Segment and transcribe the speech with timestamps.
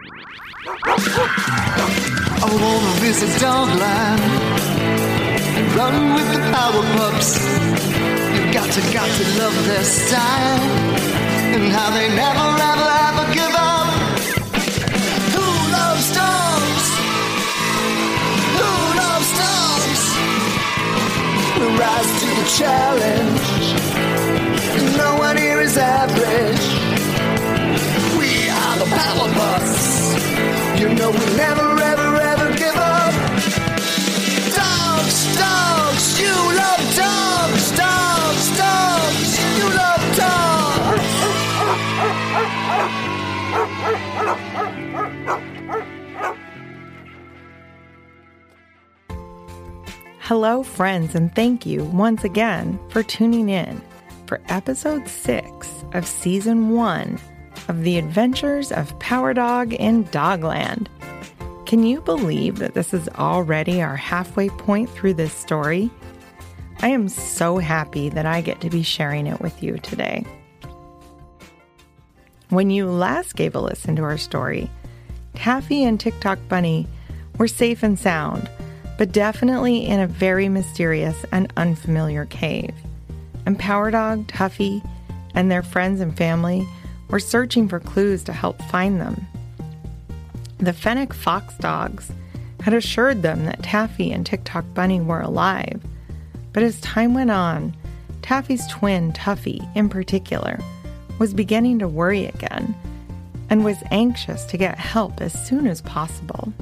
[0.00, 0.06] I
[2.62, 4.20] wanna visit Dogland
[5.58, 7.30] and run with the power pups.
[8.34, 10.60] You got to, got to love their style
[11.54, 13.88] and how they never, ever, ever give up.
[15.34, 16.86] Who loves dogs?
[18.58, 18.70] Who
[19.02, 20.02] loves dogs?
[21.80, 23.46] Rise to the challenge.
[24.96, 26.77] No one here is average.
[28.68, 30.12] Are the power pups.
[30.78, 33.14] You know we never, ever, ever give up.
[34.54, 41.08] Dogs, dogs, you love dogs, dogs, dogs, you love dogs.
[50.20, 53.80] Hello, friends, and thank you once again for tuning in
[54.26, 57.18] for episode six of season one
[57.68, 60.88] of The Adventures of Power Dog in Dogland.
[61.66, 65.90] Can you believe that this is already our halfway point through this story?
[66.80, 70.24] I am so happy that I get to be sharing it with you today.
[72.48, 74.70] When you last gave a listen to our story,
[75.34, 76.88] Taffy and TikTok Bunny
[77.36, 78.48] were safe and sound,
[78.96, 82.74] but definitely in a very mysterious and unfamiliar cave.
[83.44, 84.82] And Power Dog, Tuffy,
[85.34, 86.66] and their friends and family
[87.08, 89.26] were searching for clues to help find them.
[90.58, 92.10] The Fennec fox dogs
[92.62, 95.80] had assured them that Taffy and TikTok Bunny were alive,
[96.52, 97.76] but as time went on,
[98.22, 100.58] Taffy's twin, Tuffy, in particular,
[101.18, 102.74] was beginning to worry again
[103.50, 106.52] and was anxious to get help as soon as possible.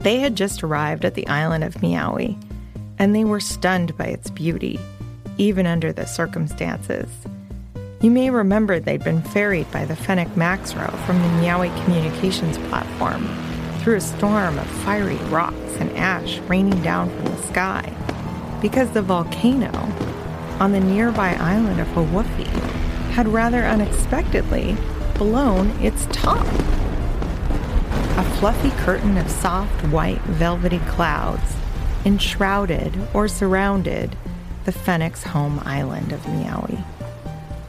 [0.00, 2.40] They had just arrived at the island of Meowie,
[2.98, 4.78] and they were stunned by its beauty,
[5.38, 7.08] even under the circumstances.
[8.04, 13.26] You may remember they'd been ferried by the Fennec Maxrow from the Meowie communications platform
[13.78, 19.00] through a storm of fiery rocks and ash raining down from the sky because the
[19.00, 19.72] volcano
[20.60, 22.46] on the nearby island of Hawufi
[23.12, 24.76] had rather unexpectedly
[25.14, 26.46] blown its top.
[28.18, 31.56] A fluffy curtain of soft white velvety clouds
[32.04, 34.14] enshrouded or surrounded
[34.66, 36.84] the Fennec's home island of Meowie.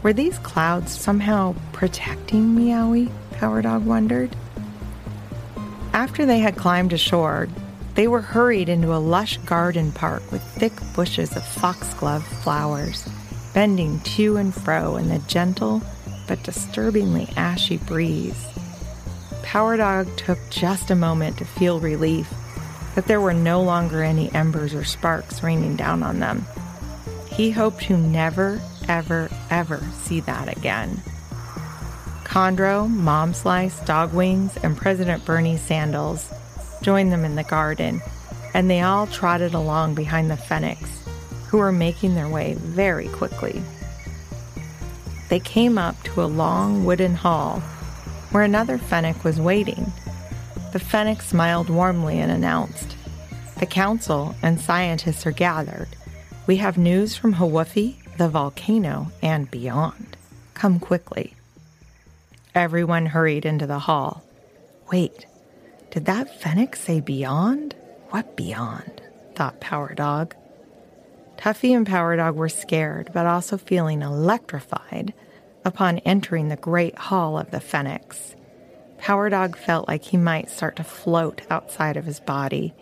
[0.06, 3.12] Were these clouds somehow protecting Meowie?
[3.32, 4.36] Power Dog wondered.
[5.94, 7.48] After they had climbed ashore,
[7.96, 13.10] they were hurried into a lush garden park with thick bushes of foxglove flowers,
[13.56, 15.82] bending to and fro in the gentle
[16.28, 18.46] but disturbingly ashy breeze.
[19.42, 22.32] Power Dog took just a moment to feel relief
[22.94, 26.46] that there were no longer any embers or sparks raining down on them.
[27.32, 31.02] He hoped to never, ever, ever see that again.
[32.24, 36.30] Chondro, Mom Slice, Dog Wings, and President Bernie Sandals
[36.82, 38.02] joined them in the garden,
[38.54, 41.08] and they all trotted along behind the Fennecs,
[41.48, 43.62] who were making their way very quickly.
[45.30, 47.62] They came up to a long wooden hall
[48.32, 49.92] where another Fennec was waiting.
[50.74, 52.98] The Fennec smiled warmly and announced,
[53.60, 55.88] The council and scientists are gathered.
[56.48, 60.16] We have news from Hawufi, the volcano, and beyond.
[60.54, 61.34] Come quickly.
[62.54, 64.24] Everyone hurried into the hall.
[64.92, 65.26] Wait,
[65.92, 67.76] did that Fennec say beyond?
[68.10, 69.02] What beyond?
[69.36, 70.36] thought Power Dog.
[71.38, 75.14] Tuffy and Power Dog were scared, but also feeling electrified
[75.66, 78.36] upon entering the great hall of the Fennecs.
[78.98, 82.74] Power Dog felt like he might start to float outside of his body.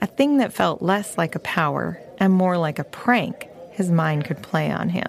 [0.00, 4.24] A thing that felt less like a power and more like a prank his mind
[4.24, 5.06] could play on him.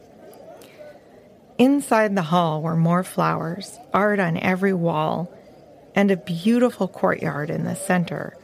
[1.57, 5.31] Inside the hall were more flowers, art on every wall,
[5.93, 8.35] and a beautiful courtyard in the center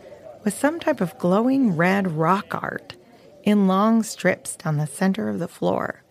[0.43, 2.95] with some type of glowing red rock art
[3.43, 6.03] in long strips down the center of the floor.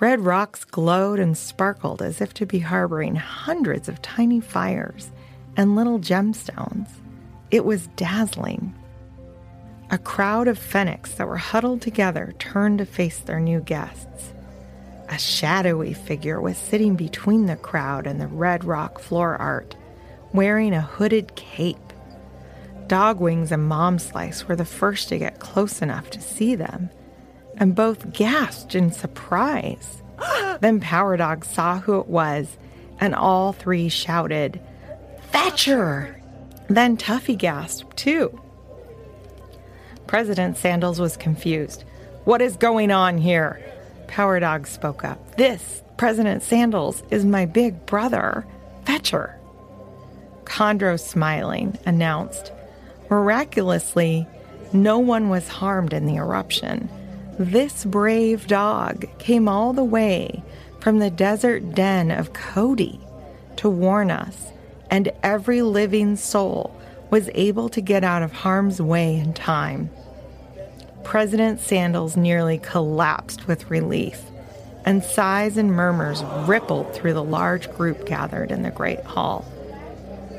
[0.00, 5.10] Red rocks glowed and sparkled as if to be harboring hundreds of tiny fires
[5.56, 6.88] and little gemstones.
[7.50, 8.74] It was dazzling.
[9.92, 14.32] A crowd of Fennecs that were huddled together turned to face their new guests.
[15.08, 19.74] A shadowy figure was sitting between the crowd and the red rock floor art,
[20.32, 21.92] wearing a hooded cape.
[22.86, 26.90] Dog Wings and Mom Slice were the first to get close enough to see them,
[27.56, 30.04] and both gasped in surprise.
[30.60, 32.58] then Power Dog saw who it was,
[33.00, 34.60] and all three shouted,
[35.32, 36.22] Fetcher!
[36.68, 38.40] Then Tuffy gasped too.
[40.10, 41.84] President Sandals was confused.
[42.24, 43.60] What is going on here?
[44.08, 45.36] Power Dog spoke up.
[45.36, 48.44] This, President Sandals, is my big brother,
[48.84, 49.38] Fetcher.
[50.42, 52.50] Chondro, smiling, announced,
[53.08, 54.26] Miraculously,
[54.72, 56.88] no one was harmed in the eruption.
[57.38, 60.42] This brave dog came all the way
[60.80, 62.98] from the desert den of Cody
[63.58, 64.48] to warn us,
[64.90, 66.76] and every living soul
[67.10, 69.88] was able to get out of harm's way in time.
[71.04, 74.22] President Sandals nearly collapsed with relief,
[74.84, 79.44] and sighs and murmurs rippled through the large group gathered in the great hall.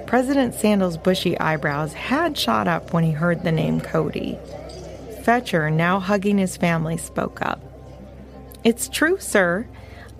[0.07, 4.37] President Sandals' bushy eyebrows had shot up when he heard the name Cody.
[5.23, 7.61] Fetcher, now hugging his family, spoke up.
[8.63, 9.67] It's true, sir.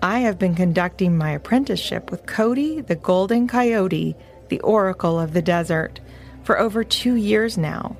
[0.02, 4.16] I have been conducting my apprenticeship with Cody, the golden coyote,
[4.48, 6.00] the oracle of the desert,
[6.42, 7.96] for over two years now.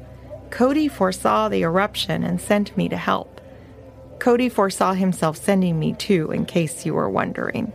[0.53, 3.41] Cody foresaw the eruption and sent me to help.
[4.19, 7.73] Cody foresaw himself sending me too, in case you were wondering.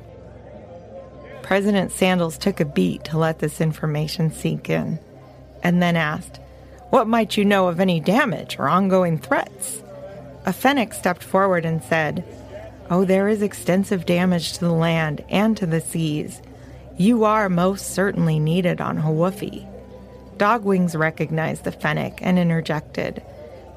[1.42, 5.00] President Sandals took a beat to let this information sink in,
[5.64, 6.40] and then asked,
[6.92, 9.82] What might you know of any damage or ongoing threats?
[10.46, 12.24] A fennec stepped forward and said,
[12.92, 16.44] Oh, there is extensive damage to the land and to the seas.
[16.96, 19.68] You are most certainly needed on Hawufi.
[20.38, 23.24] Dogwings recognized the fennec and interjected,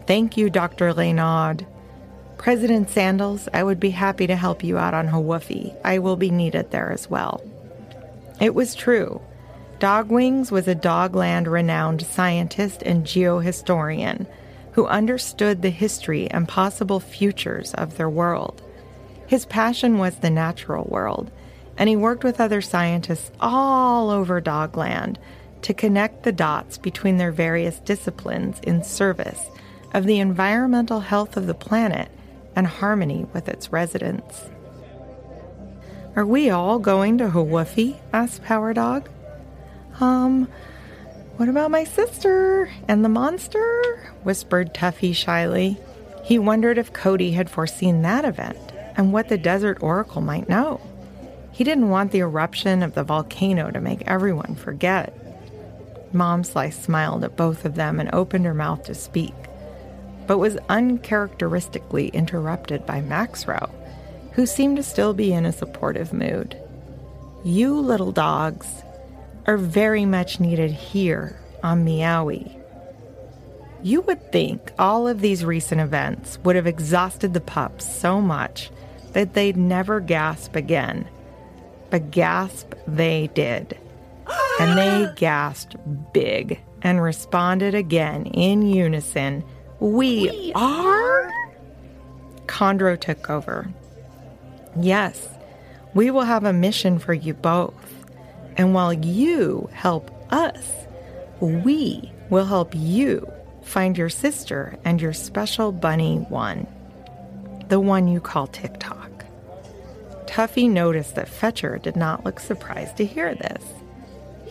[0.06, 0.92] Thank you, Dr.
[0.92, 1.66] Leynaud.
[2.36, 5.74] President Sandals, I would be happy to help you out on Hawufi.
[5.84, 7.42] I will be needed there as well.
[8.40, 9.20] It was true.
[9.78, 14.26] Dogwings was a Dogland renowned scientist and geohistorian
[14.72, 18.62] who understood the history and possible futures of their world.
[19.26, 21.30] His passion was the natural world,
[21.76, 25.16] and he worked with other scientists all over Dogland
[25.62, 29.46] to connect the dots between their various disciplines in service
[29.92, 32.10] of the environmental health of the planet
[32.56, 34.48] and harmony with its residents.
[36.16, 37.98] Are we all going to Hawufi?
[38.12, 39.08] asked Power Dog.
[40.00, 40.48] Um,
[41.36, 44.12] what about my sister and the monster?
[44.22, 45.78] whispered Tuffy shyly.
[46.24, 48.58] He wondered if Cody had foreseen that event
[48.96, 50.80] and what the Desert Oracle might know.
[51.52, 55.14] He didn't want the eruption of the volcano to make everyone forget.
[56.12, 59.34] Mom Slice smiled at both of them and opened her mouth to speak,
[60.26, 63.70] but was uncharacteristically interrupted by Maxrow,
[64.32, 66.56] who seemed to still be in a supportive mood.
[67.44, 68.66] You little dogs
[69.46, 72.56] are very much needed here on Meowie.
[73.82, 78.70] You would think all of these recent events would have exhausted the pups so much
[79.12, 81.08] that they'd never gasp again.
[81.88, 83.79] But gasp they did
[84.60, 85.76] and they gasped
[86.12, 89.44] big and responded again in unison
[89.80, 91.30] We, we are?
[92.46, 93.68] Chondro took over.
[94.78, 95.28] Yes,
[95.94, 97.74] we will have a mission for you both.
[98.56, 100.66] And while you help us,
[101.40, 103.26] we will help you
[103.62, 106.66] find your sister and your special bunny one,
[107.68, 109.24] the one you call TikTok.
[110.26, 113.64] Tuffy noticed that Fetcher did not look surprised to hear this.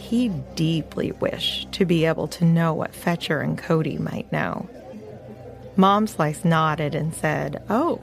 [0.09, 4.67] He deeply wished to be able to know what Fetcher and Cody might know.
[5.75, 8.01] Mom Slice nodded and said, Oh,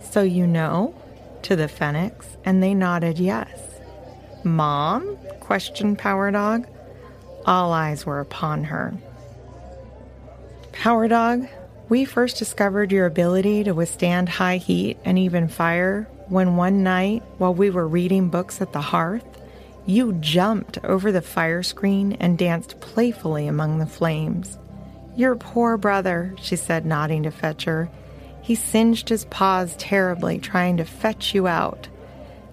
[0.00, 1.00] so you know?
[1.42, 3.56] to the Fennecs, and they nodded yes.
[4.42, 5.16] Mom?
[5.38, 6.66] questioned Power Dog.
[7.46, 8.94] All eyes were upon her.
[10.72, 11.46] Power Dog,
[11.88, 17.22] we first discovered your ability to withstand high heat and even fire when one night,
[17.36, 19.37] while we were reading books at the hearth,
[19.88, 24.58] you jumped over the fire screen and danced playfully among the flames.
[25.16, 27.88] Your poor brother, she said, nodding to Fetcher.
[28.42, 31.88] He singed his paws terribly, trying to fetch you out.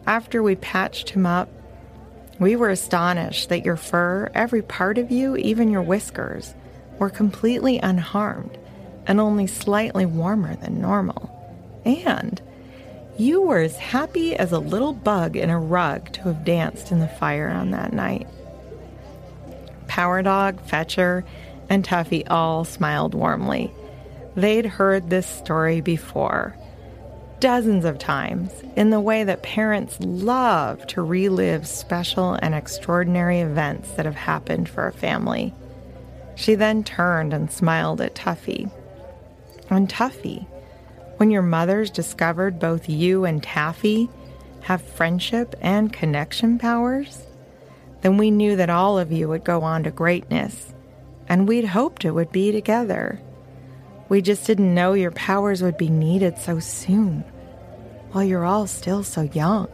[0.07, 1.49] After we patched him up,
[2.39, 6.55] we were astonished that your fur, every part of you, even your whiskers,
[6.99, 8.57] were completely unharmed
[9.07, 11.29] and only slightly warmer than normal.
[11.83, 12.41] And
[13.17, 16.99] you were as happy as a little bug in a rug to have danced in
[16.99, 18.27] the fire on that night.
[19.87, 21.23] Power Dog, Fetcher,
[21.69, 23.71] and Tuffy all smiled warmly.
[24.35, 26.55] They'd heard this story before,
[27.39, 33.91] dozens of times, in the way that parents love to relive special and extraordinary events
[33.91, 35.53] that have happened for a family.
[36.35, 38.69] She then turned and smiled at Tuffy.
[39.69, 40.45] And Tuffy,
[41.17, 44.09] when your mothers discovered both you and Taffy
[44.61, 47.25] have friendship and connection powers,
[48.01, 50.73] then we knew that all of you would go on to greatness,
[51.27, 53.21] and we'd hoped it would be together.
[54.09, 57.21] We just didn't know your powers would be needed so soon,
[58.11, 59.67] while you're all still so young.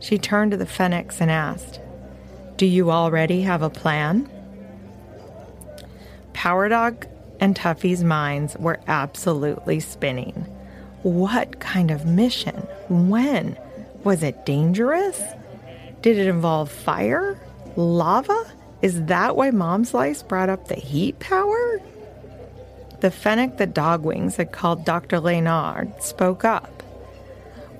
[0.00, 1.80] She turned to the Fennecs and asked,
[2.56, 4.28] Do you already have a plan?
[6.32, 7.06] Power Dog
[7.44, 10.32] and Tuffy's minds were absolutely spinning.
[11.02, 12.56] What kind of mission?
[12.88, 13.58] When?
[14.02, 15.22] Was it dangerous?
[16.00, 17.38] Did it involve fire?
[17.76, 18.50] Lava?
[18.80, 21.82] Is that why Mom Slice brought up the heat power?
[23.00, 25.20] The fennec that Dogwings had called Dr.
[25.20, 26.82] Leonard spoke up.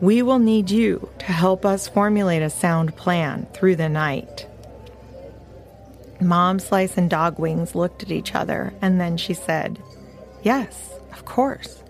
[0.02, 4.46] We will need you to help us formulate a sound plan through the night.
[6.20, 9.82] Mom Slice and Dog Wings looked at each other, and then she said,
[10.42, 11.82] Yes, of course.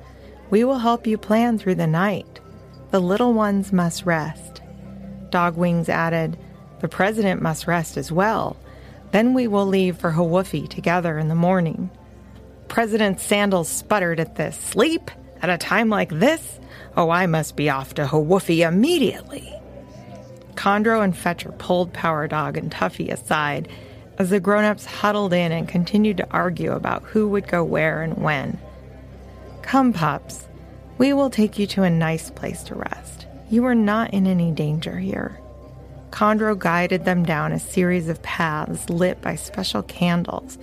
[0.50, 2.40] We will help you plan through the night.
[2.90, 4.62] The little ones must rest.
[5.31, 6.38] Dog Wings added,
[6.81, 8.57] The president must rest as well.
[9.11, 11.90] Then we will leave for Hawufi together in the morning.
[12.69, 14.57] President Sandals sputtered at this.
[14.57, 15.11] Sleep?
[15.43, 16.59] At a time like this?
[16.97, 19.52] Oh, I must be off to Hawufi immediately.
[20.54, 23.69] Chondro and Fetcher pulled Power Dog and Tuffy aside
[24.18, 28.02] as the grown ups huddled in and continued to argue about who would go where
[28.02, 28.59] and when.
[29.62, 30.47] Come, pups,
[30.99, 33.26] we will take you to a nice place to rest.
[33.50, 35.40] You are not in any danger here.
[36.11, 40.59] Chondro guided them down a series of paths lit by special candles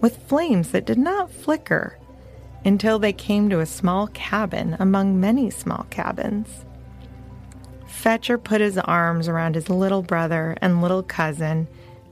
[0.00, 1.96] with flames that did not flicker
[2.64, 6.64] until they came to a small cabin among many small cabins.
[7.86, 11.68] Fetcher put his arms around his little brother and little cousin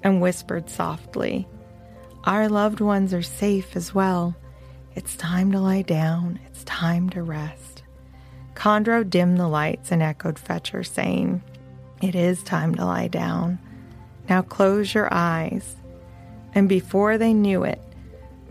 [0.06, 1.48] and whispered softly,
[2.22, 4.36] Our loved ones are safe as well.
[4.94, 6.38] It's time to lie down.
[6.46, 7.82] It's time to rest.
[8.54, 11.42] Chondro dimmed the lights and echoed Fetcher, saying,
[12.00, 13.58] It is time to lie down.
[14.28, 15.74] Now close your eyes.
[16.54, 17.82] And before they knew it,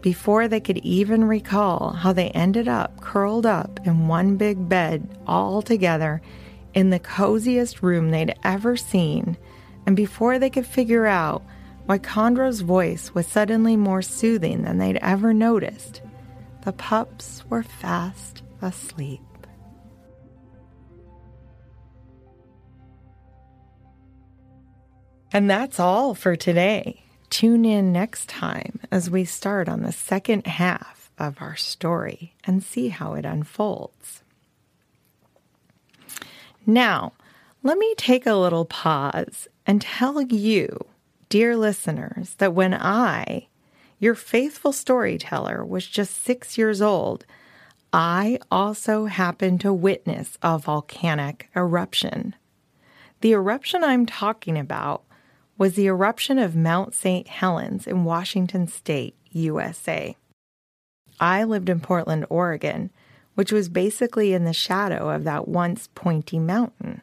[0.02, 5.18] before they could even recall how they ended up curled up in one big bed
[5.26, 6.22] all together
[6.74, 9.38] in the coziest room they'd ever seen,
[9.86, 11.44] and before they could figure out
[11.86, 16.02] why Chondro's voice was suddenly more soothing than they'd ever noticed,
[16.64, 19.22] the pups were fast asleep.
[25.32, 27.04] And that's all for today.
[27.30, 32.64] Tune in next time as we start on the second half of our story and
[32.64, 34.24] see how it unfolds.
[36.66, 37.14] Now,
[37.64, 40.86] let me take a little pause and tell you,
[41.30, 43.48] dear listeners, that when I,
[44.00, 47.26] your faithful storyteller, was just six years old,
[47.92, 52.36] I also happened to witness a volcanic eruption.
[53.22, 55.04] The eruption I'm talking about
[55.58, 57.28] was the eruption of Mount St.
[57.28, 60.18] Helens in Washington State, USA.
[61.20, 62.92] I lived in Portland, Oregon,
[63.36, 67.02] which was basically in the shadow of that once pointy mountain.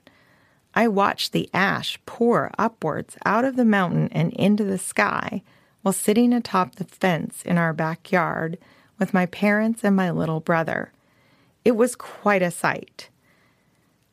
[0.74, 5.42] I watched the ash pour upwards out of the mountain and into the sky
[5.82, 8.58] while sitting atop the fence in our backyard
[8.98, 10.92] with my parents and my little brother.
[11.64, 13.08] It was quite a sight.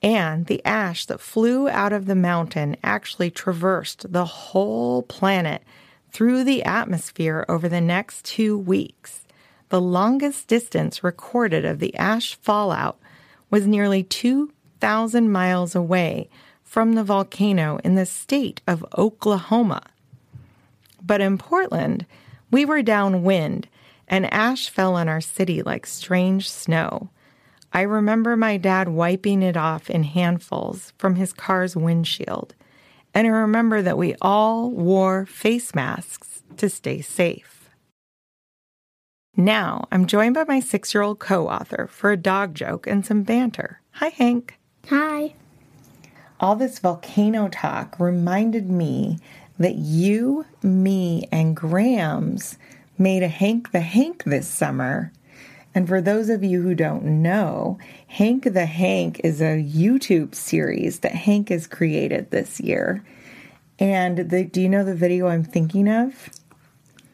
[0.01, 5.63] And the ash that flew out of the mountain actually traversed the whole planet
[6.11, 9.25] through the atmosphere over the next two weeks.
[9.69, 12.97] The longest distance recorded of the ash fallout
[13.49, 16.29] was nearly 2,000 miles away
[16.69, 19.81] from the volcano in the state of Oklahoma.
[21.01, 22.05] But in Portland,
[22.51, 23.67] we were downwind
[24.07, 27.09] and ash fell on our city like strange snow.
[27.73, 32.53] I remember my dad wiping it off in handfuls from his car's windshield.
[33.15, 37.71] And I remember that we all wore face masks to stay safe.
[39.35, 43.03] Now I'm joined by my six year old co author for a dog joke and
[43.03, 43.81] some banter.
[43.93, 44.59] Hi, Hank.
[44.89, 45.33] Hi
[46.39, 49.19] all this volcano talk reminded me
[49.57, 52.57] that you, me, and Grams
[52.97, 55.11] made a Hank the Hank this summer.
[55.75, 57.77] And for those of you who don't know,
[58.07, 63.03] Hank the Hank is a YouTube series that Hank has created this year.
[63.77, 66.29] And the, do you know the video I'm thinking of?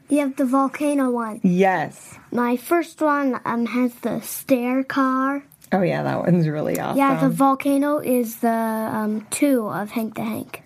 [0.08, 1.41] You have the volcano one.
[1.44, 2.17] Yes.
[2.32, 5.44] My first one um, has the stair car.
[5.72, 6.98] Oh yeah, that one's really awesome.
[6.98, 10.62] Yeah, the volcano is the um, two of Hank the Hank.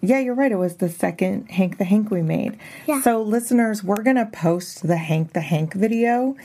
[0.00, 0.50] Yeah, you're right.
[0.50, 2.58] It was the second Hank the Hank we made.
[2.86, 3.00] Yeah.
[3.02, 6.36] So, listeners, we're going to post the Hank the Hank video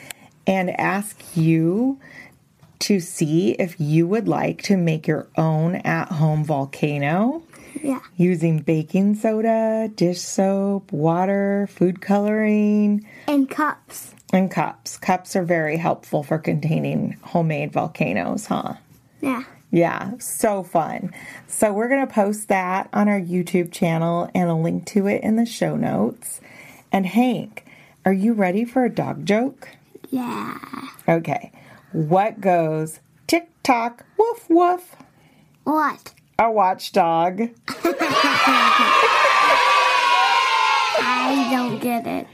[0.46, 2.00] and ask you
[2.80, 7.42] to see if you would like to make your own at home volcano.
[7.82, 8.00] Yeah.
[8.16, 14.14] Using baking soda, dish soap, water, food coloring, and cups.
[14.34, 14.98] And cups.
[14.98, 18.74] Cups are very helpful for containing homemade volcanoes, huh?
[19.22, 19.44] Yeah.
[19.72, 21.14] Yeah, so fun.
[21.48, 25.24] So we're going to post that on our YouTube channel and a link to it
[25.24, 26.40] in the show notes.
[26.92, 27.66] And Hank,
[28.06, 29.70] are you ready for a dog joke?
[30.10, 30.58] Yeah.
[31.08, 31.52] Okay.
[31.92, 34.96] What goes tick tock, woof woof?
[35.64, 36.14] What?
[36.40, 37.50] A watchdog.
[41.00, 42.28] I don't get it.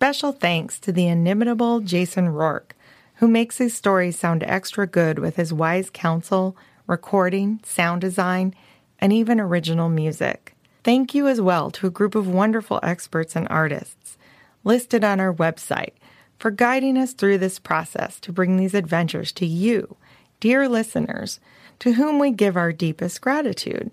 [0.00, 2.70] Special thanks to the inimitable Jason Roark,
[3.16, 8.54] who makes his stories sound extra good with his wise counsel, recording, sound design,
[8.98, 10.56] and even original music.
[10.84, 14.16] Thank you as well to a group of wonderful experts and artists
[14.64, 15.92] listed on our website
[16.38, 19.98] for guiding us through this process to bring these adventures to you,
[20.40, 21.40] dear listeners,
[21.78, 23.90] to whom we give our deepest gratitude.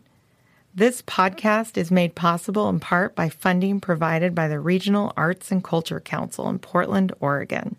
[0.78, 5.64] This podcast is made possible in part by funding provided by the Regional Arts and
[5.64, 7.78] Culture Council in Portland, Oregon.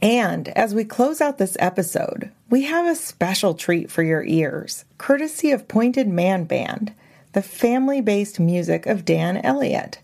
[0.00, 4.86] And as we close out this episode, we have a special treat for your ears,
[4.96, 6.94] courtesy of Pointed Man Band,
[7.34, 9.98] the family based music of Dan Elliott,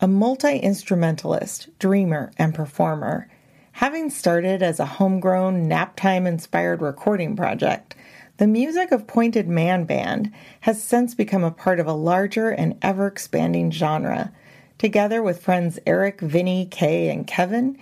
[0.00, 3.28] a multi instrumentalist, dreamer, and performer.
[3.72, 7.94] Having started as a homegrown naptime inspired recording project,
[8.42, 10.32] the music of Pointed Man Band
[10.62, 14.32] has since become a part of a larger and ever expanding genre.
[14.78, 17.78] Together with friends Eric, Vinny, Kay, and Kevin,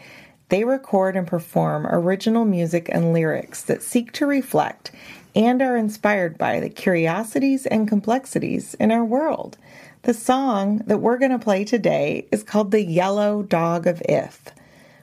[0.50, 4.90] they record and perform original music and lyrics that seek to reflect
[5.34, 9.56] and are inspired by the curiosities and complexities in our world.
[10.02, 14.50] The song that we're going to play today is called The Yellow Dog of If.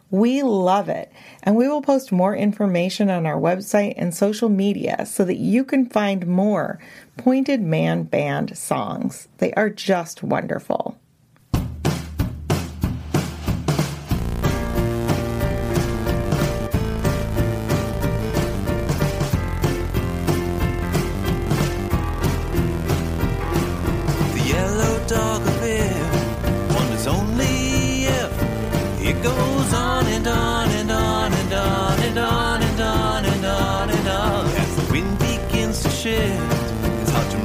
[0.10, 1.12] We love it,
[1.44, 5.66] and we will post more information on our website and social media so that you
[5.66, 6.80] can find more
[7.18, 9.28] Pointed Man Band songs.
[9.40, 10.98] They are just wonderful.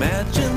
[0.03, 0.52] Imagine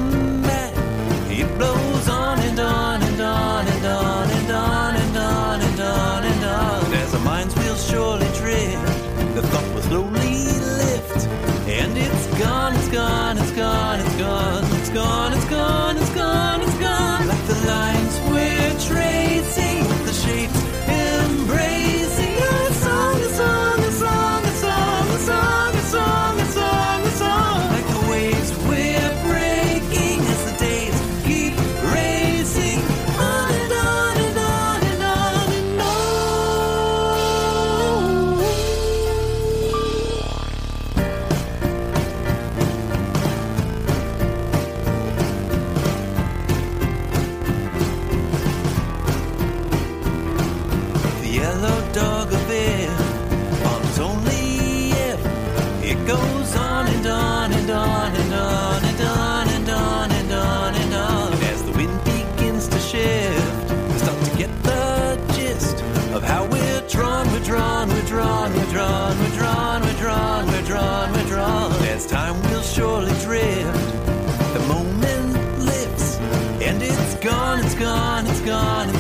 [77.26, 78.95] gone, it's gone, it's gone.